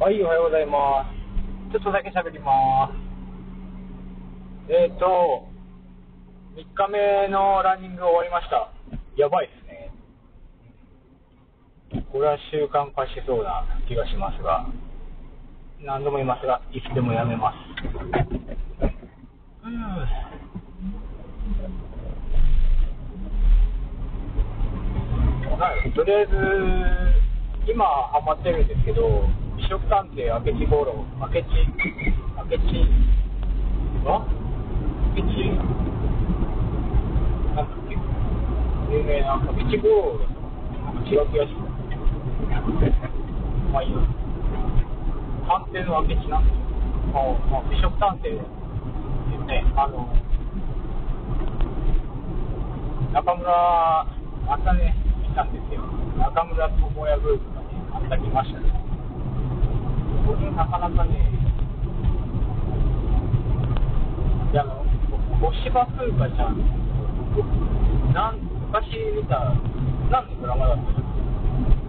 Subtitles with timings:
[0.00, 1.04] はい、おはようございま
[1.68, 1.76] す。
[1.76, 4.72] ちょっとだけ喋ります。
[4.72, 5.44] えっ、ー、と、
[6.56, 8.72] 3日目のランニング終わりました。
[9.20, 9.92] やばいですね。
[12.10, 14.72] これは習慣化しそうな気がしますが、
[15.84, 17.56] 何度も言いますが、いつでもやめます。
[25.60, 26.32] はい、とりあえず、
[27.70, 29.28] 今ハマってるんですけど、
[29.70, 32.90] 食探偵明智五郎、明智、明智、
[34.04, 34.26] あ
[35.14, 35.46] 明智、
[37.54, 37.94] なんだっけ、
[38.90, 40.42] 有名な明智五郎だった
[40.82, 41.58] なんか違う気がする。
[43.70, 43.98] まあいいや。
[45.46, 46.66] 探偵の明智なんですよ。
[47.14, 50.10] もう、もう美食探偵ですね、あの、
[53.12, 54.06] 中村、あ
[54.58, 55.82] ったね、来たんですよ。
[56.18, 58.79] 中村智也ブームがね、あった来ましたね。
[60.30, 61.28] これなかなかね、
[64.52, 64.84] いや、あの、
[65.42, 66.54] 小芝風花ちゃん、
[68.14, 68.38] なん
[68.70, 69.40] 昔見た、
[70.08, 71.02] なんのドラマだったの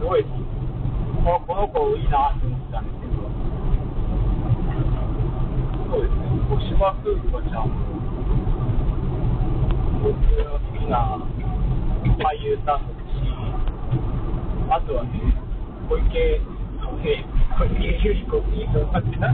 [0.00, 3.20] すごい、ここの子いいなって思ったんですけど、
[5.92, 7.68] そうですね、小芝風花ちゃん、
[10.00, 10.08] 僕
[10.40, 11.20] の好きな
[12.24, 13.28] 俳優さんですし、
[14.72, 15.20] あとはね、
[15.90, 16.40] 小池、
[17.00, 17.24] ね、
[17.58, 19.32] 小池百合子って言いそうになってた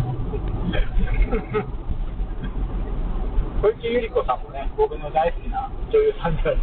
[3.62, 6.56] 小池百合子さんもね、僕の大好きな女優さんであり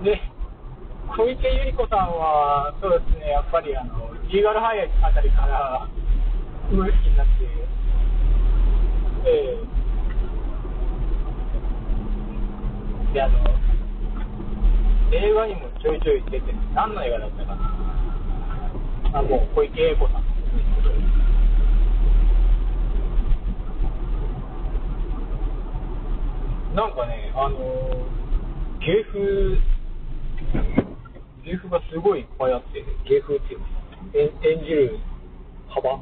[0.00, 0.04] す。
[0.04, 0.20] で、
[1.16, 5.86] 小池百合子さんは、そうですね、やっぱりあの、リーガルハイあたりから、
[6.70, 7.32] すごい好きになって、
[9.26, 9.80] ええ
[13.12, 13.38] で、あの、
[15.12, 17.69] 映画にもちょいちょい出てる、何の映画だったかな？
[19.12, 20.24] あ、もう小池栄子さん。
[26.74, 27.58] なんかね、あの
[28.78, 29.58] 芸風、
[31.44, 33.66] 芸風がすごいいっぱいあって、芸風っていうの
[34.14, 34.98] 演演じる
[35.68, 35.98] 幅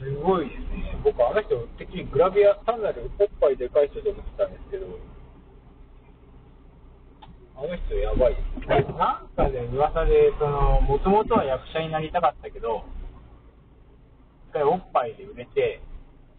[0.00, 0.96] すごいですね。
[1.04, 4.86] 僕、あの人、てっきりグラビア、単なるおっぱいでかい人と思ってたんですけど、
[7.60, 8.36] あの人やばい。
[8.96, 12.84] なんかね、噂で、その、もともとは役者になりたかったけど、
[14.48, 15.82] 一回おっぱいで売れて、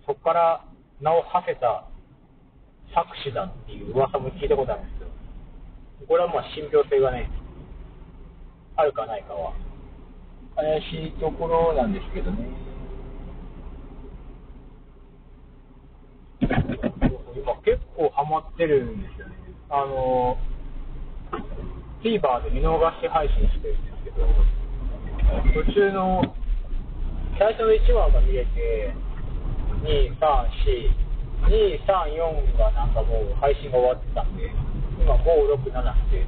[0.08, 0.66] そこから
[1.00, 1.86] 名を馳せた
[2.90, 5.12] 作詞だっていう噂も聞いたことあるんですけど、
[6.08, 7.30] これはまあ信憑性がね、
[8.76, 9.54] あるかないかは、
[10.56, 12.50] 怪しいところなんですけどね。
[16.42, 19.36] 今結構ハマってるんですよね。
[19.70, 20.36] あの、
[22.02, 24.26] TVer で見逃し配信してるんですけど、
[25.54, 26.36] 途中の
[27.38, 28.94] 最初の1話が見れて、
[29.86, 30.90] 2、3、4、
[31.46, 34.50] 2、3、4がなんかもう配信が終わってたんで、
[35.00, 35.26] 今5、
[35.58, 36.26] 6、7って、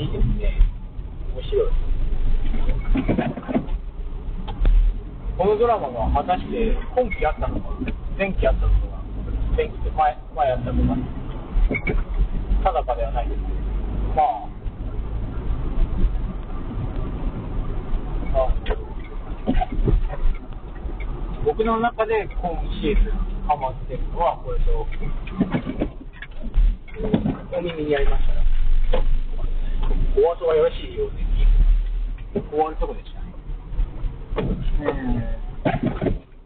[0.00, 0.60] いいですね。
[1.34, 1.70] 面白い。
[5.38, 7.70] このドラマが果たして今期あったのか、
[8.18, 8.76] 前期あったのか、
[9.56, 11.00] 前期って前、前あったのか、
[12.62, 13.54] 定かではないですけど、
[14.16, 14.48] まあ、
[21.44, 23.12] 僕の中で今シーズン
[23.48, 24.86] ハマってるのはこれと、
[27.56, 28.42] お耳に合いましたら、
[30.16, 31.10] お後がよろしいよう
[32.34, 33.32] で、終わるとこでしたね
[34.44, 35.40] え。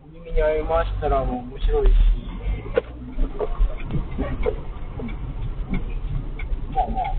[0.02, 1.92] お耳に合いましたらもう面白いし、
[6.72, 7.14] まあまあ、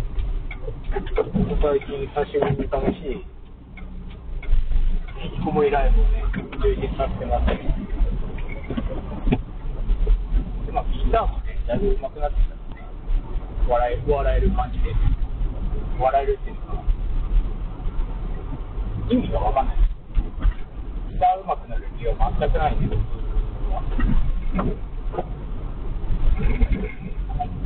[1.66, 3.26] 最近久しぶりに楽しい
[5.18, 6.22] 引きこもりライブをね、
[6.62, 7.48] 充実させてます。
[10.68, 12.86] でまあ、ギターもね、だいぶ上手くなってきたんでね、
[13.68, 14.94] 笑え笑える感じで、
[15.98, 16.84] 笑えるっていうのか、
[19.10, 19.78] 意味がわかんない。
[21.10, 23.02] ギター上手くなる理由は全くないんで、僕
[23.74, 23.82] は。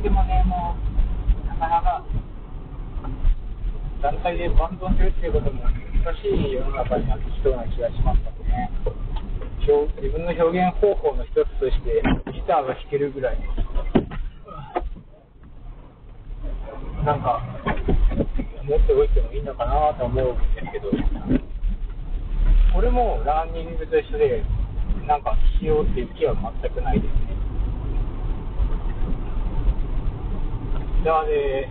[0.02, 0.74] でもね、も
[1.44, 2.02] う、なかなか、
[4.02, 5.72] 団体でバンドをするっていうことも難
[6.16, 8.50] しい世の中になってきそうな気がしますので。
[9.70, 12.02] 自分の表現方法の一つとして、
[12.32, 13.46] ギターが弾けるぐらいの、
[17.04, 17.40] なんか、
[18.64, 20.90] 持っておいてもいいのかなと思うんですけど、
[22.74, 24.42] これもランニングと一緒で、
[25.06, 27.20] なんかしようっていう気は全くないですね。
[30.98, 31.68] ギターで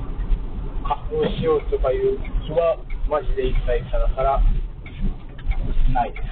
[0.89, 2.75] 活動しようとかいう気は
[3.07, 4.41] マジで一切さらさら
[5.93, 6.23] ないです。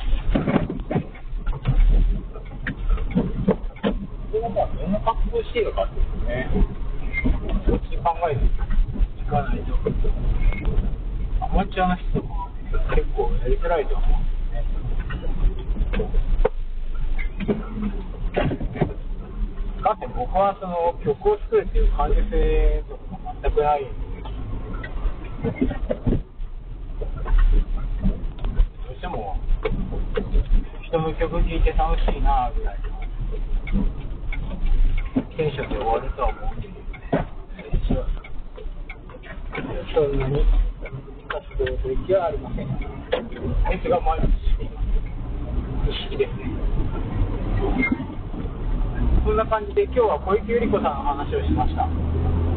[4.31, 6.49] これがまあどんな格好していいのかっていうね、
[7.69, 8.49] そっち考えてい
[9.29, 9.77] かないと、
[11.45, 12.49] アマチュアの人とか
[12.95, 14.65] 結構やりづらいと思うんですね。
[19.83, 23.05] かつて僕はその曲を作るっていう感受性とか
[23.43, 24.06] 全くないんで、
[25.43, 25.53] どう
[28.95, 29.37] しても
[30.87, 32.97] 人の曲聴いて楽しいなぐらいの
[35.37, 36.73] テンションで終わるとは思うんです、
[39.93, 40.43] そんなに
[41.29, 42.67] 活動する気はありません。
[43.65, 44.85] あいつが毎日しています。
[45.85, 46.49] 不思議ですね。
[49.23, 51.87] そんな感じで今日は小池百合子さんの話をしました。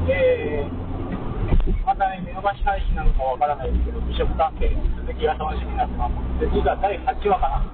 [0.09, 0.60] えー、
[2.41, 6.17] 見逃し配信なのかわからないですけど、美食関係、続きが楽しみになってます。
[6.41, 7.69] で、実は第8話かな。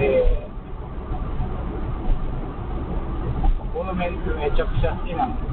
[0.00, 5.44] えー、このメンツめちゃくちゃ好きなので、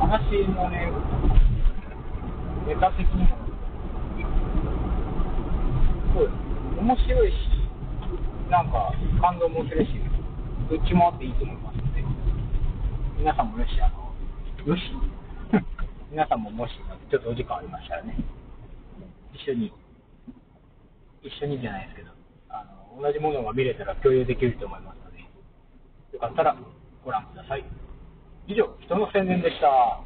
[0.00, 0.88] 話のね、
[2.66, 3.36] ネタ的にも、
[6.16, 6.32] そう
[6.80, 7.36] 面白いし、
[8.48, 8.90] なんか
[9.20, 10.00] 感動もするし、
[10.70, 12.02] どっちもあっていいと思いますので、
[13.18, 14.80] 皆さんもよし、あの、よし、
[16.16, 16.72] 皆さんももし、
[17.12, 18.16] ちょっとお時間ありましたらね、
[19.36, 19.70] 一緒に、
[21.20, 22.10] 一緒にじゃないですけど、
[22.48, 22.64] あ
[22.96, 26.56] の同じものが見れたら共有できると思いますので、よかったら
[27.04, 27.64] ご覧ください。
[28.48, 30.00] 以上、人の宣伝でした。